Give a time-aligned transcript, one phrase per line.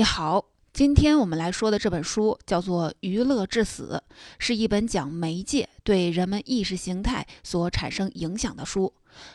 [0.00, 4.02] 你好，今天我们来说的这本书叫做《娱乐至死》，
[4.38, 8.90] 是一本讲媒介对人们意识形态所产生影响的书。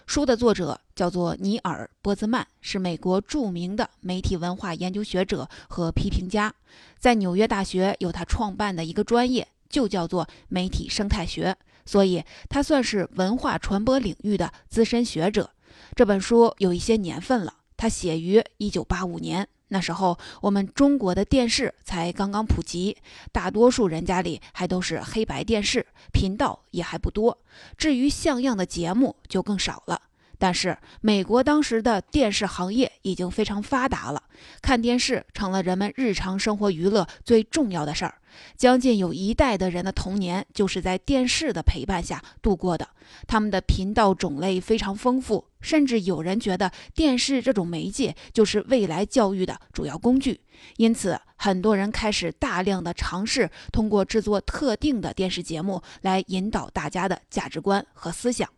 [0.07, 6.51] 书的作者叫做尼尔·波兹曼，是美国著名的媒体文化研究学者和批评家，
[6.97, 11.55] 在纽约大学有他创办的一个专业，就叫做媒体生态学，
[11.85, 15.51] 所以他算是文化传播领域的资深学者。
[15.95, 19.47] 这本书有一些年份了，他写于一九八五年。
[19.69, 22.97] 那时候，我们中国的电视才刚刚普及，
[23.31, 27.37] 大多数人家里还都是黑白电视，频道也还不多。
[27.77, 30.01] 至于像样的节目就更少了。
[30.37, 34.23] 但是，美国当时的电视行业已经非常发达了，
[34.61, 38.15] 看电视成了人们日常生活娱乐最重要的事儿。
[38.57, 42.85] 将近有一代的人的童年就是在电视的陪伴下度过的。
[43.25, 50.41] 他们的频道种类非常丰富，甚至有人觉得电视这种媒介就是未来教育的主要工具。
[50.75, 58.54] 因此，很多人开始大量的尝试通过制作特定的电视节目来引导大家的价值观和思想。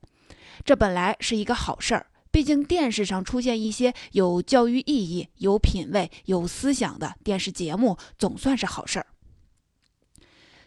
[0.65, 9.07] 这本来是一个好事儿，毕竟电视上出现一些有教育意义、有品位、有思想的电视节目，总算是好事儿。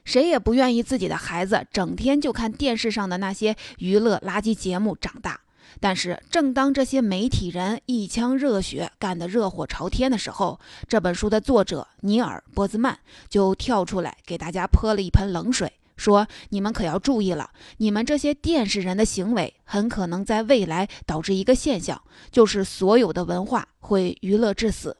[0.04, 5.40] 谁也不愿意自己的孩子整天就看电视上的那些娱乐垃圾节目长大。
[5.78, 24.96] 但是，正当这些媒体人一腔热血干得热火朝天的时候，这本书的作者尼尔·波兹曼就跳出来给大家泼了一盆冷水，说：“你们可要注意了，你们这些电视人的行为很可能在未来导致一个现象，就是所有的文化会娱乐至死。”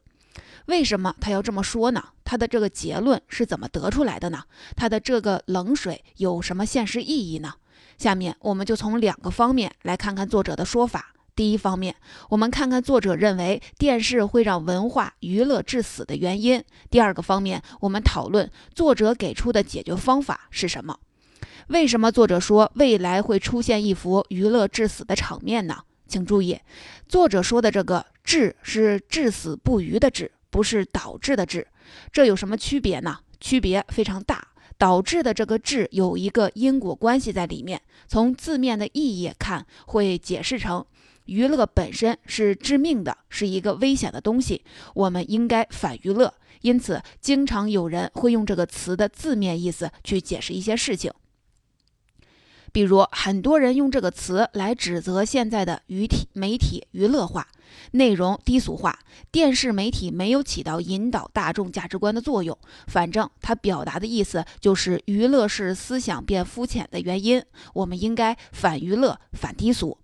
[0.67, 2.09] 为什么他要这么说呢？
[2.23, 4.43] 他的这个结论是怎么得出来的呢？
[4.75, 7.55] 他的这个冷水有什么现实意义呢？
[7.97, 11.13] 下面我们就从两个方面来看看作者的说法。
[11.41, 11.95] 第一方面，
[12.29, 16.61] 我们看看作者认为电视会让文化娱乐致死的原因；
[16.91, 20.99] 第二个方面，我们讨论作者给出的解决方法是什么。
[21.69, 25.79] 为什么作者说未来会出现一幅娱乐致死的场面呢？
[26.07, 26.59] 请注意，
[27.07, 30.31] 作者说的这个“致”是至死不渝的“致”。
[30.51, 31.65] 不是导致的致，
[32.13, 33.17] 这有什么区别呢？
[33.39, 34.49] 区别非常大。
[34.77, 37.79] 导致的这个致有一个因果关系在里面。
[38.07, 40.83] 从字面的意义看，会解释成
[41.25, 46.33] 娱乐本身是致命的，是一个危险的东西，我们应该反娱乐。
[46.61, 51.11] 因此，经常有人会用这个词的字面意思去解释一些事情。
[52.71, 57.47] 比如，很多人用这个词来指责现在的娱体媒体娱乐化、
[57.91, 58.99] 内容低俗化，
[59.31, 62.57] 电视媒体没有起到引导大众价值观的作用。
[62.87, 67.43] 反正他表达的意思就是娱乐是思想变肤浅的原因。
[67.73, 69.97] 我们应该反娱乐、反低俗。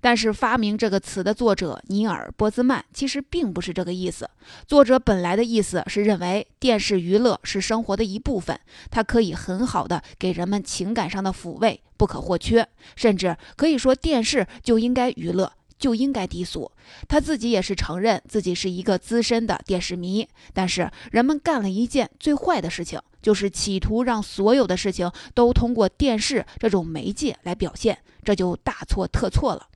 [0.00, 4.28] 但是发明这个词的作者尼尔·波兹曼其实并不是这个意思。
[4.66, 8.58] 作者本来的意思是认为电视娱乐是生活的一部分，
[8.90, 12.66] 它可以很好的给人们情感上的抚慰，不可或缺。
[12.96, 16.70] 甚至可以说电视就应该娱乐，就应该低俗。
[17.08, 20.26] 他自己也是承认自己是一个资深的电视迷。
[20.52, 29.66] 但是人们干了一件最坏的事情，就是企图让所有的事情都通过电视这种媒介来表现，这就大错特错了。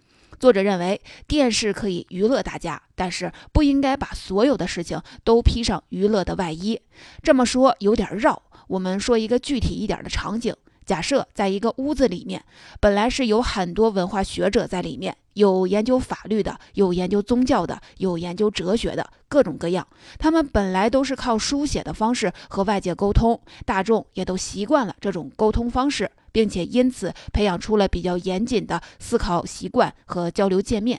[0.43, 6.81] 作者认为，电视可以娱乐大家，但是不应该把所有的事情都披上娱乐的外衣。
[7.23, 10.53] 这么说有点绕，我们说一个具体一点的场景：
[10.85, 12.45] 假设在一个屋子里面，
[12.81, 19.87] 本来是有很多文化学者在里面，有研究法律的，有研究宗教的，有研究哲学的，各种各样。
[20.19, 26.11] 他们本来都是靠书写的方式和外界沟通，大众也都习惯了这种沟通方式。
[26.33, 30.99] 并且因此培养出了比较严谨的思考习惯和交流界面。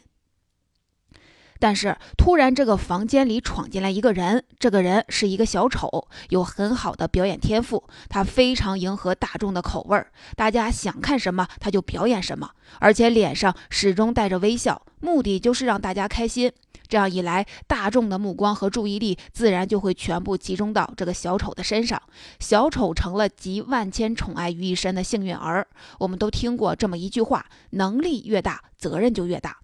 [1.64, 16.52] 但是突然，这个房间里闯进来一个人，这个人是一个小丑，有很好的表演天赋，他非常迎合大众的口味儿，大家想看什么他就表演什么，而且脸上始终带着微笑，目的就是让大家开心。
[16.90, 22.02] 这样一来，大众的目光和注意力自然就会全部集中到这个小丑的身上，
[22.42, 25.66] 小丑成了集万千宠爱于一身的幸运儿。
[26.00, 29.60] 我们都听过这么一句话：能力越大，责任就越大。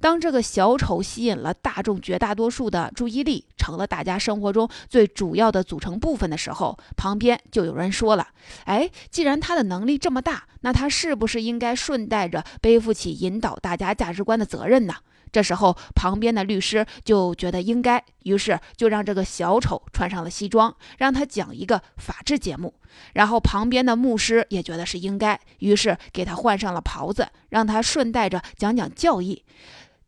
[0.00, 8.28] 当这个小丑吸引了大众绝大多数的注意力，成了大家生活中最主要的组成部分的时候，旁边就有人说了
[8.66, 14.94] ：“哎，既然他的能力这么大，那他是不是应该顺带着背负起引导大家价值观的责任呢？”
[15.34, 22.72] 这时候，旁边的律师就觉得应该，于是就让这个小丑穿上了西装，让他讲一个法制节目。
[23.14, 29.42] 然后，旁边的牧师也觉得是应该，于是给他换上了袍子，让他顺带着讲讲教义。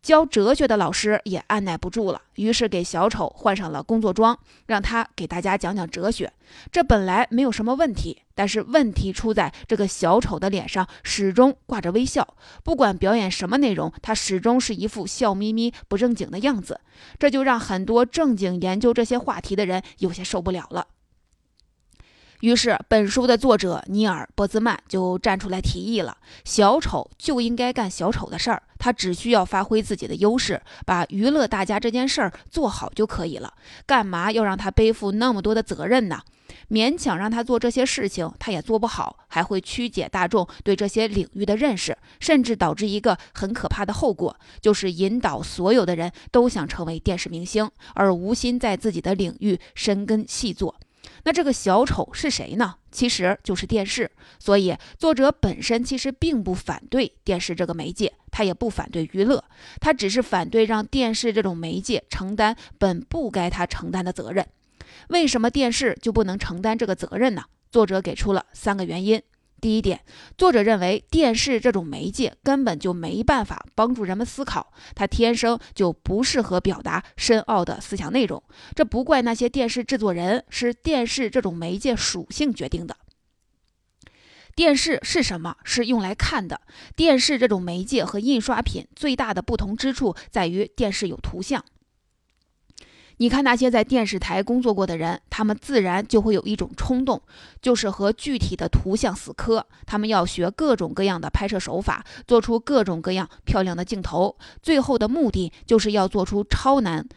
[0.03, 6.33] 教哲学的老师也按耐不住了，于是给小丑换上了工作装，让他给大家讲讲哲学。
[6.71, 16.81] 这本来没有什么问题，但是问题出在这个小丑的脸上始终挂着微笑，不管表演什么内容，他始终是一副笑眯眯、不正经的样子。
[17.19, 20.87] 这就让很多正经研究这些话题的人有些受不了了。
[22.47, 33.53] 于是，本书的作者尼尔·波兹曼就站出来提议了：小丑就应该干小丑的事儿，他只需要发挥自己的优势，把娱乐大家这件事儿做好就可以了。
[33.85, 36.21] 干嘛要让他背负那么多的责任呢？
[36.71, 50.77] 勉强让他做这些事情，他也做不好，还会曲解大众对这些领域的认识，甚至导致一个很可怕的后果，就是引导所有的人都想成为电视明星，而无心在自己的领域深耕细作。
[51.26, 52.76] 那这个小丑是谁呢？
[52.93, 54.08] 其实就是电视。
[54.38, 59.43] 所以作者本身其实并不反对电视这个媒介，他也不反对娱乐，
[59.81, 64.46] 他只是反对让电视这种媒介承担本不该他承担的责任。
[65.08, 67.43] 为什么电视就不能承担这个责任呢？
[67.73, 69.20] 作者给出了三个原因。
[69.61, 70.00] 第一点，
[70.37, 78.43] 作者认为电视这种媒介根本就没办法帮助人们思考，它天生就不适合表达深奥的思想内容。
[78.75, 82.97] 这不怪那些电视制作人，是电视这种媒介属性决定的。
[84.55, 85.56] 电视是什么？
[85.64, 86.61] 是用来看的。
[86.94, 91.64] 电视这种媒介和印刷品最大的不同之处在于，电视有图像。
[93.19, 97.23] 你看那些在电视台工作过的人，他们自然就会有一种冲动，
[97.63, 99.67] 就是和具体的图像死磕。
[99.87, 107.09] 他们要学各种各样的拍摄手法，做出各种各样漂亮的镜头，最后的目的就是要做出超难、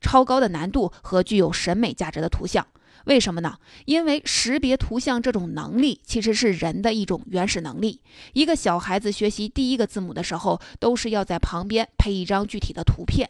[0.00, 2.64] 超高的难度和具有审美价值的图像。
[3.06, 3.56] 为什么呢？
[3.86, 8.00] 因为识别图像这种能力其实是人的一种原始能力。
[8.32, 13.28] 一个小孩子学习第一个字母的时候，都是要在旁边配一张具体的图片。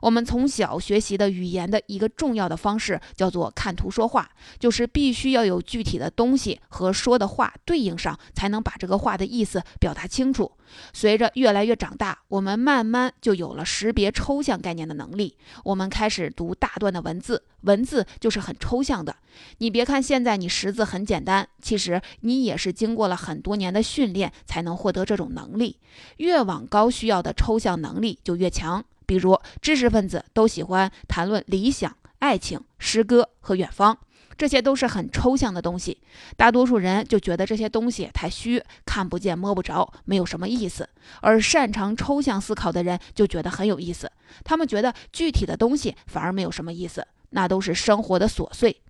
[0.00, 10.52] 我们从小学习的语言的一个重要的方式叫做看图说话，就是必须要有具体的东西和说的话对应上，才能把这个话的意思表达清楚。
[10.92, 15.36] 随着越来越长大，我们慢慢就有了识别抽象概念的能力。
[15.64, 19.16] 我们开始读大段的文字，文字就是很抽象的。
[19.58, 25.78] 你别看现在你识字很简单，其实你也是经过了很多年的训练才能获得这种能力。
[26.18, 28.84] 越往高，需要的抽象能力就越强。
[29.10, 33.98] 比如，知识分子都喜欢谈论理想、爱情、诗歌和远方，
[34.38, 35.98] 这些都是很抽象的东西。
[36.36, 40.88] 大多数人就觉得这些东西太虚，看不见摸不着，没有什么意思。
[41.22, 44.08] 而擅长抽象思考的人就觉得很有意思。
[44.44, 48.80] 他们觉得具体的东西反而没有什么意思，那都是生活的琐碎。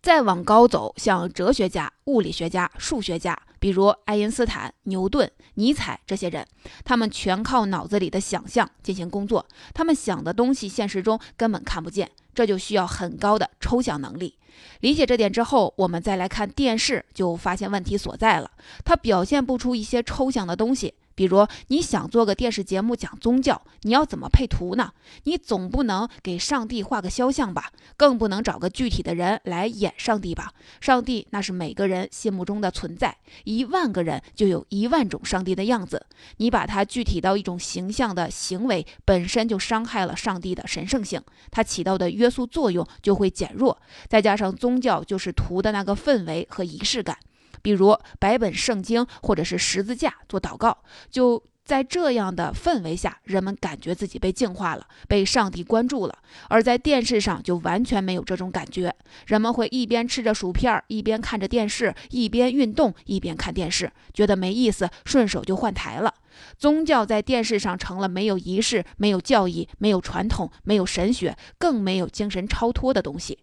[0.00, 6.44] 再往高走，像哲学家、物理学家、数学家，比如爱因斯坦、牛顿、尼采这些人，
[6.84, 9.46] 他们全靠脑子里的想象进行工作。
[9.72, 14.36] 他们想的东西，现实中根本看不见，这就需要很高的抽象能力。
[14.80, 18.50] 理解这点之后，我们再来看电视，就发现问题所在了。
[18.84, 20.94] 它表现不出一些抽象的东西。
[21.20, 24.90] 比如你想做个电视节目讲宗教，你要怎么配图呢？
[25.24, 27.70] 你总不能给上帝画个肖像吧？
[27.98, 30.54] 更不能找个具体的人来演上帝吧？
[30.80, 33.14] 上帝那是每个人心目中的存在，
[33.44, 36.06] 一万个人就有一万种上帝的样子。
[36.38, 41.20] 你把它具体到一种形象的行为，本身就伤害了上帝的神圣性，
[41.50, 43.78] 它起到的约束作用就会减弱。
[44.08, 47.18] 再加上宗教就是图的那个氛围和仪式感。
[47.62, 50.78] 比如摆本圣经或者是十字架做祷告，
[51.10, 56.18] 就在这样的氛围下，人们感觉自己被净化了，被上帝关注了。
[56.48, 58.92] 而在电视上就完全没有这种感觉，
[59.26, 66.12] 人们会一边吃着薯片，一边看着电视，一边运动，一边看电视，觉得没意思，顺手就换台了。
[66.58, 73.38] 宗教在电视上成了没有仪式、没有教义、没有传统、没有神学，更没有精神超脱的东西。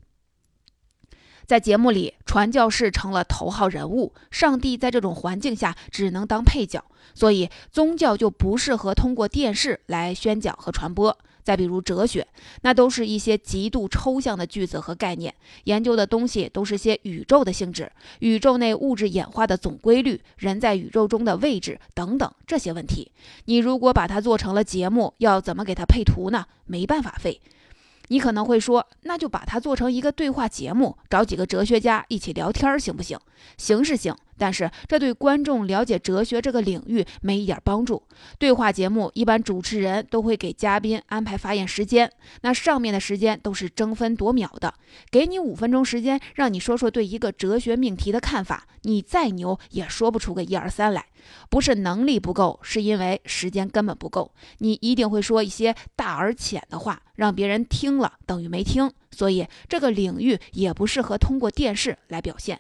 [1.48, 11.18] 在节目里，传教士成了头号人物，上帝在这种环境下只能当配角，所以宗教就不适合通过电视来宣讲和传播。
[11.44, 12.28] 再比如哲学，
[12.64, 17.90] 那都是一些极度抽象的句子和概念，研究的东西都是些宇宙的性质、
[18.20, 23.10] 宇宙内物质演化的总规律、人在宇宙中的位置等等这些问题。
[23.46, 26.48] 你如果把它做成了节目，要怎么给它配图呢？
[26.66, 27.40] 没办法配。
[28.10, 33.18] 你可能会说，那就把它做成一个对话节目，找几个哲学家一起聊天，行不行？
[33.58, 38.02] 行是行，但是这对观众了解哲学这个领域没一点帮助。
[38.40, 42.12] 对话节目一般主持人都会给嘉宾安排发言时间，
[42.42, 44.74] 那上面的时间都是争分夺秒的。
[45.12, 51.06] 给你五分钟时间，让你说说对一个哲学命题的看法，你再牛也说不出个一二三来。
[51.50, 54.34] 不是能力不够，是因为时间根本不够。
[54.60, 58.92] 你一定会说一些大而浅的话，让别人听了等于没听。
[59.12, 62.60] 所以这个领域也不适合通过电视来表现。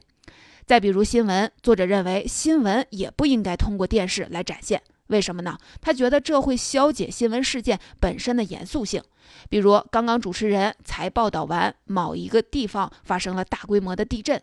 [0.65, 4.81] 再比如新闻，作者认为新闻也不应该通过电视来展现。
[5.07, 5.57] 为什么呢？
[5.79, 9.01] 他觉得这会消解新闻事件本身的严肃性。
[9.49, 14.41] 比如，刚刚主持人才报道完某一个地方发生了大规模的地震，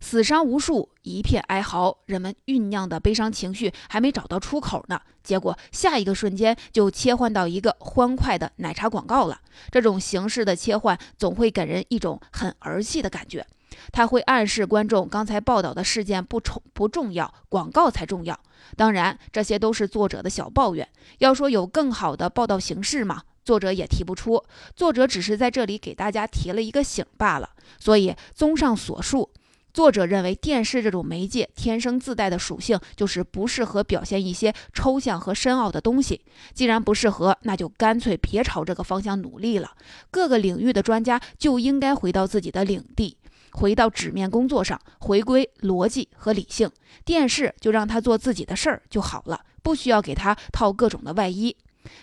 [0.00, 9.40] 死伤无数，一片哀嚎，人们酝酿的悲伤情绪还没找到出口呢，结果下一个瞬间就切换到一个欢快的奶茶广告了。
[9.70, 13.46] 这种形式的切换总会给人一种很儿戏的感觉。
[13.92, 18.38] 它会暗示观众刚才报道的事件不重不重要，广告才重要。
[18.76, 20.88] 当然，这些都是作者的小抱怨。
[21.18, 23.22] 要说有更好的报道形式吗？
[23.44, 24.42] 作者也提不出。
[24.74, 27.50] 作者只是在这里给大家提了一个醒罢了。
[27.78, 29.30] 所以，综上所述，
[29.78, 36.20] 作者认为电视这种媒介天生自带的属性就是不适合表现一些抽象和深奥的东西。
[36.52, 39.70] 既然不适合，那就干脆别朝这个方向努力了。
[40.10, 43.16] 各个领域的专家就应该回到自己的领地。
[43.52, 46.68] 回到纸面工作上，回归逻辑和理性，
[47.04, 51.56] 电视就让他做自己的事儿就好了，不需要给他套各种的外衣。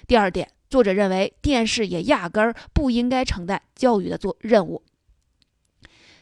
[0.07, 4.81] 第二点，作者认为电视也压根儿不应该承担教育的做任务。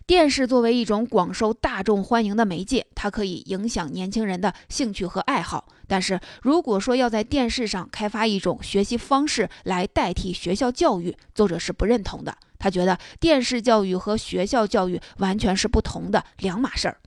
[0.05, 5.67] 电视作为一种广受大众欢迎的媒介，它可以影响年轻人的兴趣和爱好。
[5.87, 12.35] 但是，如果说要在电视上开发一种学习方式来代替学校教育，作者是不认同的。
[12.59, 16.97] 他觉得电视教育和学校教育完全是不同的两码事儿。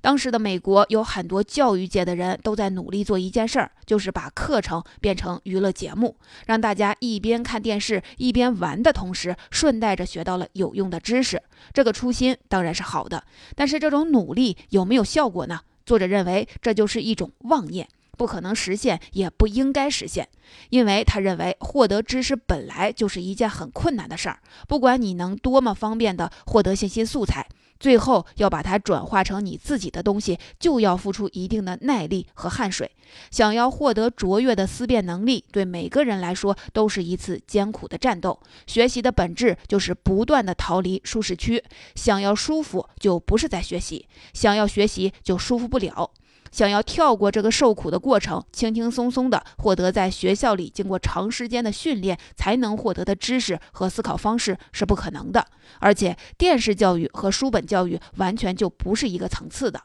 [0.00, 6.16] 当时的美国有很多教育界的人都在努力做一件事儿，就是把课程变成娱乐节目，
[6.46, 11.42] 让大家一边看电视一边玩的同时，顺带着学到了有用的知识。
[11.72, 15.60] 这个初心当然是好的，但是这种努力有没有效果呢？
[15.84, 20.28] 作者认为这就是一种妄念，不可能实现，也不应该实现，
[20.70, 27.48] 因为他认为获得知识本来就是一件很困难的事儿，不管你能多么方便的获得信息素材。
[27.78, 32.90] 最后要把它转化成你自己的东西，就要付出一定的耐力和汗水。
[33.30, 38.38] 想要获得卓越的思辨能力，对每个人来说都是一次艰苦的战斗。
[38.66, 41.62] 学习的本质就是不断的逃离舒适区。
[41.94, 44.04] 想要舒服，就不是在学习；
[44.34, 46.10] 想要学习，就舒服不了。
[46.50, 55.46] 想要跳过这个受苦的过程，轻轻松松地获得在学校里经过长时间的训练才能获得的知识和思考方式是不可能的。
[55.80, 59.82] 而且，电视教育和书本教育完全就不是一个层次的。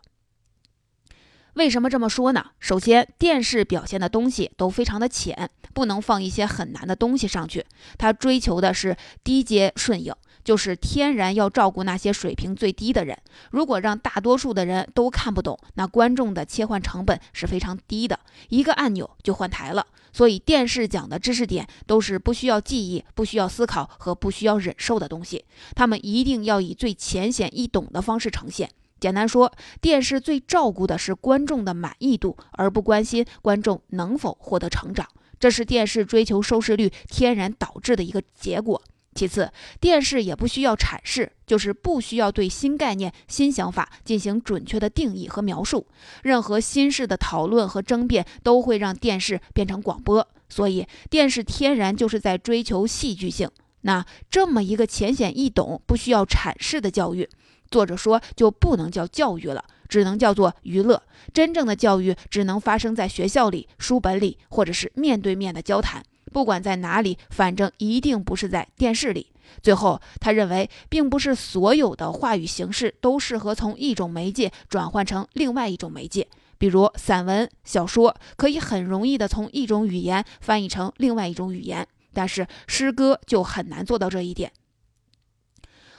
[1.54, 2.44] 为什么这么说呢？
[2.60, 7.64] 首先，电视表现的东西都非常的浅，不能放一些很难的东西上去。
[8.00, 10.12] 它追求的是低阶顺应。
[10.44, 13.18] 就是天然要照顾那些水平最低的人。
[13.52, 18.20] 如果让大多数的人都看不懂，那观众的切换成本是非常低的，
[18.50, 19.86] 一个按钮就换台了。
[20.12, 25.44] 所以电视讲的知识点都是不需要记忆、不需要思考和不需要忍受的东西。
[25.76, 28.70] 他们一定要以最浅显易懂的方式呈现。
[29.00, 35.08] 简单说，电视最照顾的是观众的满意度，而不关心观众能否获得成长。
[35.40, 38.82] 这是电视追求收视率天然导致的一个结果。
[39.14, 45.88] 其次，电视也不需要阐释，就是不需要对新概念、新想法进行准确的定义和描述。
[46.24, 53.50] 任何新式的讨论和争辩都会让电视变成广播，所以电视天然就是在追求戏剧性。
[53.82, 57.30] 那这么一个浅显易懂、不需要阐释的教育，
[57.70, 61.04] 作者说就不能叫教育了，只能叫做娱乐。
[61.34, 66.02] 真正的教育只能发生在学校里、书本里，或者是面对面的交谈。
[66.34, 69.28] 不管在哪里，反正一定不是在电视里。
[69.62, 76.28] 最后，他认为，并不是所有的话语形式都适合从一种媒介转换成另外一种媒介。
[76.58, 84.52] 比如，散文、小说可以很容易的从一种语言翻译成另外一种语言，但是诗歌就很难做到这一点。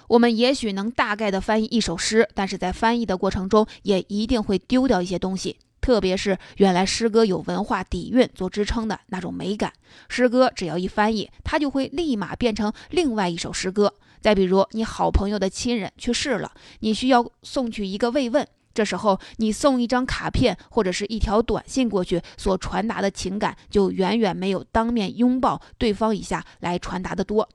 [0.08, 5.58] 我们也许能大概的翻译一首诗，但是在翻译的过程中，也一定会丢掉一些东西。
[5.84, 9.70] 特别是原来诗歌有文化底蕴做支撑的那种美感，
[10.08, 13.92] 诗歌只要一翻译，它就会立马变成另外一首诗歌。
[14.18, 16.50] 再比如，你好朋友的亲人去世了，
[16.80, 18.48] 你需要送去一个慰问。
[18.75, 27.49] 这时候，你送一张卡片或者是一条短信过去，所传达的情感就远远没有当面拥抱对方一下来传达的多。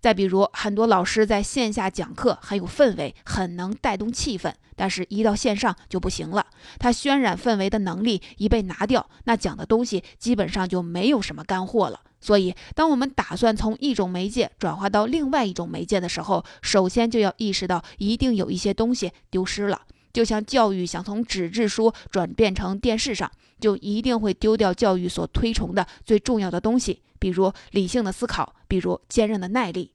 [0.00, 6.46] 再比如，很多老师在线下讲课很有氛围，很能带动气氛，但是一到线上就不行了。
[6.78, 12.00] 他渲染氛围的能力一被拿掉，那讲的东西基本上就没有什么干货了。
[12.20, 19.82] 所以，当我们打算从一种媒介转化到另外一种媒介的时候，首先就要意识到一定有一些东西丢失了。
[20.16, 23.30] 就像教育想从纸质书转变成电视上，
[23.60, 29.92] 就一定会丢掉教育所推崇的最重要的东西，比如理性的思考，比如坚韧的耐力。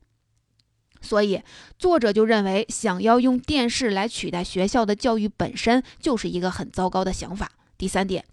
[1.01, 1.41] 所以，
[1.79, 7.49] 作者就认为，想要用电视来取代学校的教育本身就是一个很糟糕的想法。
[7.75, 8.23] 第三点，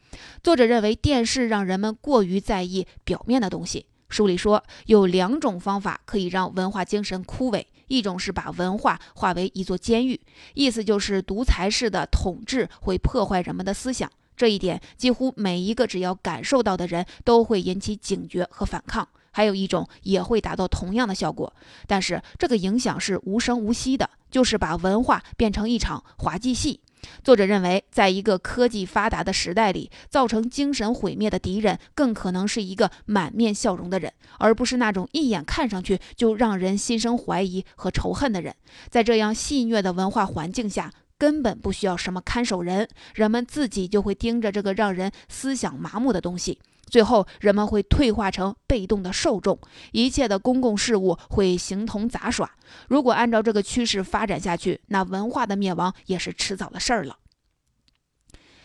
[0.43, 3.87] 作者认为电视让人们过于在意表面的东西。
[4.11, 10.21] 书里说，有两种方法可以让文化精神枯萎：一种是把文化化为一座监狱，
[10.55, 14.11] 意思就是独裁式的统治会破坏人们的思想。
[14.37, 19.09] 这一点几乎每一个只要感受到的人都会引起警觉和反抗。
[19.31, 21.53] 还有一种也会达到同样的效果，
[21.87, 26.81] 但是这个影响是无声无息的，就是把文化变成一场滑稽戏。
[27.23, 38.55] 作者认为，在一个科技发达的时代里，造成精神毁灭的敌人更可能是一个满面笑容的人，而不是那种一眼看上去就让人心生怀疑和仇恨的人。
[38.91, 46.59] 在这样戏谑的文化环境下，根本不需要什么看守人，人们自己就会盯着这个让人思想麻木的东西。
[46.89, 49.59] 最后，人们会退化成被动的受众，
[49.93, 52.51] 一切的公共事务会形同杂耍。
[52.89, 57.17] 如果按照这个趋势发展下去，那文化的灭亡也是迟早的事儿了。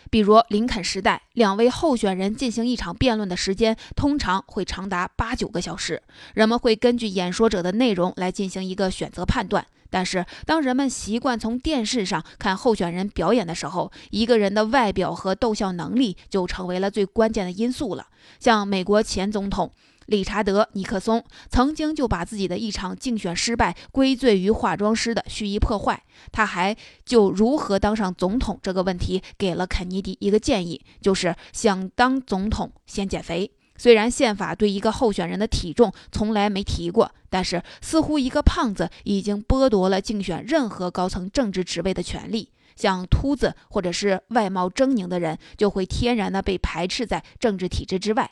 [0.10, 6.04] 比如林肯时代，两位候选人进行一场辩论的时间通常会长达八九个小时，
[6.36, 9.66] 人们会根据演说者的内容来进行一个选择判断。
[9.94, 18.08] 但是，当人们习惯从电视上看候选人表演的时候，一个人的外表和逗笑能力就成为了最关键的因素了。
[18.40, 19.72] 像美国前总统
[20.08, 26.02] 理查德·尼克松曾经就把自己的一场竞选失败归罪于化妆师的蓄意破坏。
[26.32, 33.52] 他还就如何当上总统这个问题给了肯尼迪一个建议，就是想当总统先减肥。
[33.78, 42.50] 虽然宪法对一个候选人的体重从来没提过，但是似乎一个胖子已经剥夺了竞选任何高层政治职位的权利。
[42.76, 48.32] 像秃子或者是外貌狰狞的人，就会天然的被排斥在政治体制之外。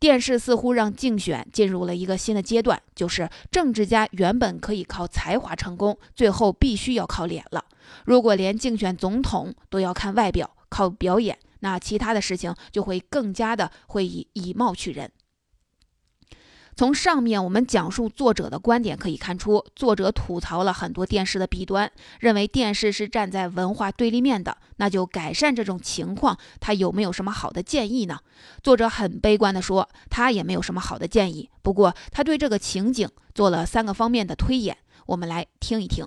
[0.00, 7.64] 电视似乎让竞选进入了一个新的阶段，就是政治家原本可以靠才华成功，最后必须要靠脸了。
[8.04, 11.36] 如果连竞选总统都要看外表，靠表演。
[11.60, 15.10] 那其他的事情就会更加的会以以貌取人。
[16.76, 21.90] 从上面我们讲述作者的观点可以看出，作者吐槽了很多电视的弊端，
[22.20, 24.56] 认为电视是站在文化对立面的。
[24.76, 28.20] 那就改善这种情况，他有没有什么好的建议呢？
[28.62, 31.50] 作者很悲观地说，他也没有什么好的建议。
[31.62, 36.06] 不过他对这个情景做了三个方面的推演，我们来听一听。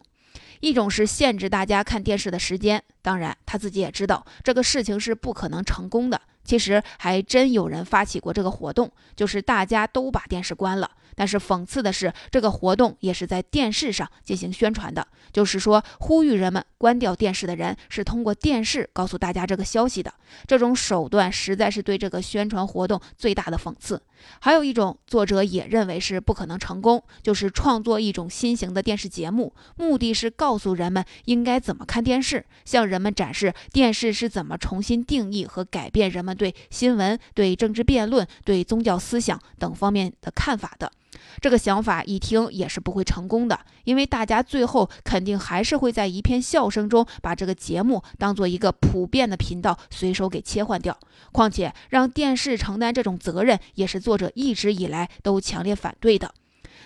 [0.62, 6.22] 一种是限制大家看电视的时间，当然他自己也知道这个事情是不可能成功的。
[6.44, 10.90] 其实还真有人发起过这个活动，就是大家都把电视关了。
[11.16, 20.14] 但是讽刺的是，这个活动也是在电视上进行宣传的，就是说呼吁人们关掉电视的人是通过电视告诉大家这个消息的。
[20.48, 24.02] 这种手段实在是对这个宣传活动最大的讽刺。
[24.40, 40.92] 还有一种，作者也认为是不可能成功，就是创作一种新型的电视节目，目的是告诉人们应该怎么看电视，向人们展示电视是怎么重新定义和改变人们对新闻、对政治辩论、对宗教思想等方面的看法的。
[41.40, 50.98] 这个想法一听也是不会成功的，因为大家最后肯定还是会在一片笑声中把这个节目当做一个普遍的频道随手给切换掉。
[51.32, 56.34] 况且让电视承担这种责任，也是作者一直以来都强烈反对的。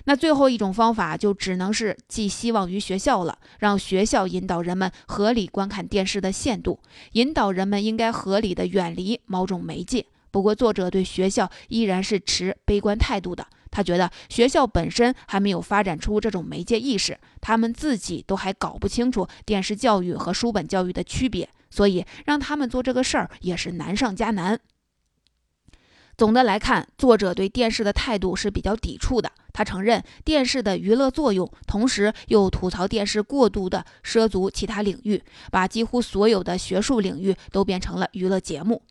[0.03, 6.79] 那最后一种方法就只能是寄希望于学校了，让学校引导人们合理观看电视的限度，
[7.13, 10.05] 引导人们应该合理的远离某种媒介。
[10.29, 13.47] 不过，作者对学校依然是持悲观态度的。
[13.75, 24.57] 他觉得学校本身还没有发展出这种媒介意识，他们自己都还搞不清楚电视教育和书本教育的区别，所以让他们做这个事儿也是难上加难。
[26.15, 29.29] 总的来看，作者对电视的态度是比较抵触的。
[29.51, 38.81] 他承认电视的娱乐作用，同时又吐槽电视过度的涉足其他领域，把几乎所有的学术领域都变成了娱乐节目。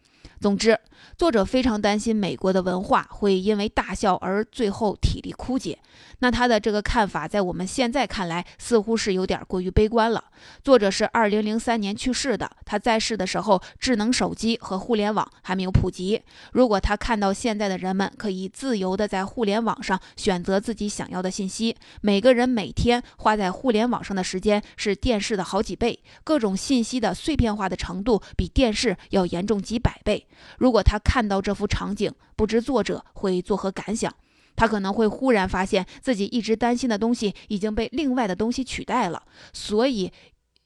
[0.45, 0.79] 总之，
[1.17, 5.79] 作者非常担心美国的文化会因为大笑而最后体力枯竭。
[6.25, 10.25] 那他的这个看法，在我们现在看来，似乎是有点过于悲观了。
[10.63, 16.23] 作者是二零零三年去世的，他在世的时候，智能手机和互联网还没有普及。
[16.53, 30.27] 如果他看到现在的人们可以自由的在互联网上选择自己想要的信息，每个人每天花在互联网上的时间是电视的好几倍，各种信息的碎片化的程度比电视要严重几百倍。
[30.57, 34.11] 如果他看到这幅场景，不知作者会作何感想？
[34.57, 40.13] 他可能会忽然发现自己一直担心的东西已经被另外的东西取代了，所以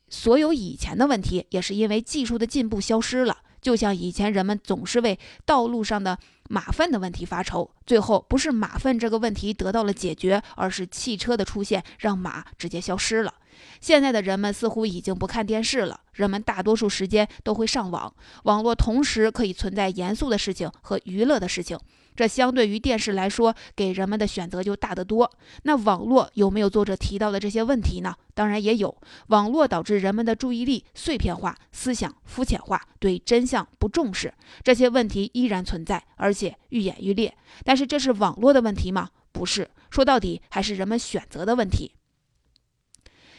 [0.08, 3.36] 所有以前的问题，也是因为技术的进步消失了。
[3.60, 6.16] 就像以前人们总是为道路上的
[6.48, 13.34] 马粪的问题发愁，最后不是马粪这个问题得到了解决，而是汽车的出现让马直接消失了。
[13.80, 21.78] 现在的人们似乎已经不看电视了，人们大多数时间都会上网，网络同时可以存在严肃的事情和娱乐的事情。
[22.16, 25.30] 这相对于电视来说，给人们的选择就大得多。
[25.62, 28.12] 那网络有没有作者提到的这些问题呢？
[28.34, 28.92] 当然也有。
[29.28, 37.32] 网络导致人们的注意力碎片化，思想肤浅化，对真相不重视，这些问题依然存在，而且愈演愈烈。
[37.62, 39.10] 但是这是网络的问题吗？
[39.30, 41.92] 不是，说到底还是人们选择的问题。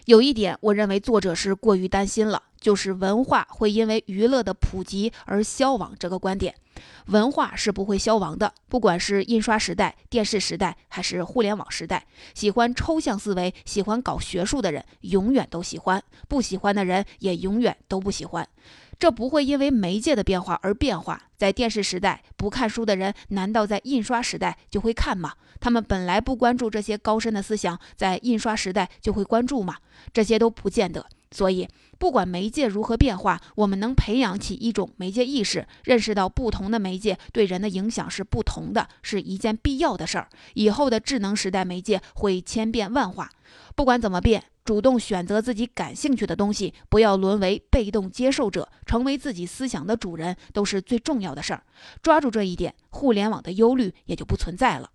[0.05, 6.55] 有一点，我认为作者是过于担心了，就是文化会因为娱乐的普及而消亡这个观点。
[7.07, 18.47] 文化是不会消亡的，不管是印刷时代、电视时代，还是互联网时代，喜欢抽象思维、喜欢搞学术的人永远都喜欢，不喜欢的人也永远都不喜欢。
[18.99, 21.23] 这不会因为媒介的变化而变化。
[21.37, 25.33] 在电视时代，不看书的人，难道在印刷时代就会看吗？
[25.61, 29.77] 他们本来不关注这些高深的思想，在印刷时代就会关注吗？
[30.11, 31.05] 这些都不见得。
[31.31, 40.27] 所以，不管媒介如何变化，我们能培养起一种媒介意识，认识到不同的媒介对人的影响是不同的，是一件必要的事儿。
[40.55, 43.29] 以后的智能时代，媒介会千变万化。
[43.75, 51.63] 不管怎么变，主动选择自己感兴趣的东西，不要沦为被动接受者，成为自己思想的主人，都是最重要的事儿。
[52.03, 54.91] 抓住这一点，互联网的忧虑也就不存在了。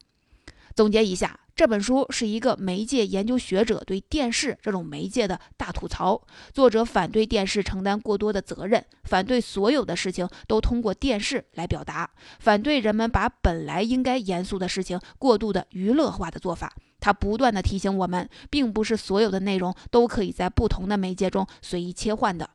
[0.76, 6.22] 总结一下，这本书是一个媒介研究学者对电视这种媒介的大吐槽。
[6.52, 12.08] 作者反对电视承担过多的责任，反对所有的事情都通过电视来表达，
[12.38, 16.72] 反对人们把本来应该严肃的事情过度的娱乐化的做法。
[17.04, 22.48] 他不断的提醒我们，并不是所有的内容都可以在不同的媒介中随意切换的。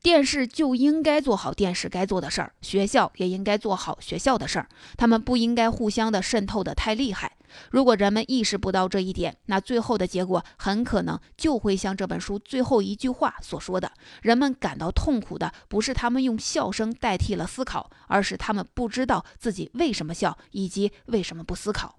[0.00, 7.36] 电视就应该做好电视该做的事儿，学校也应该做好学校的事儿，他们不应该互相的渗透的太厉害。
[7.70, 21.98] 如果人们意识不到这一点，那最后的结果很可能就会像这本书最后一句话所说的：人们感到痛苦的不是他们用笑声代替了思考，而是他们不知道自己为什么笑，以及为什么不思考。